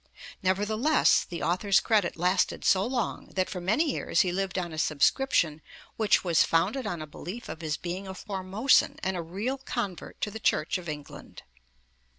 Nevertheless, 0.41 1.23
the 1.25 1.43
author's 1.43 1.79
credit 1.79 2.17
lasted 2.17 2.65
so 2.65 2.83
long, 2.83 3.27
that 3.35 3.51
for 3.51 3.61
many 3.61 3.91
years 3.91 4.21
he 4.21 4.31
lived 4.31 4.57
on 4.57 4.73
a 4.73 4.79
subscription 4.79 5.61
'which 5.95 6.23
was 6.23 6.43
founded 6.43 6.87
on 6.87 7.03
a 7.03 7.05
belief 7.05 7.47
of 7.47 7.61
his 7.61 7.77
being 7.77 8.07
a 8.07 8.15
Formosan 8.15 8.97
and 9.03 9.15
a 9.15 9.21
real 9.21 9.59
convert 9.59 10.19
to 10.21 10.31
the 10.31 10.39
Church 10.39 10.79
of 10.79 10.89
England' 10.89 11.43
(p. 11.55 11.61